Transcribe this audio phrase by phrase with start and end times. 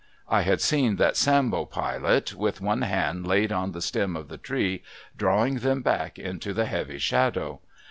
[0.27, 4.37] I had seen that Sambo Pilot, with one hand laid on the stem of the
[4.39, 4.81] tree,
[5.15, 7.59] drawing them back into the heavy shadow.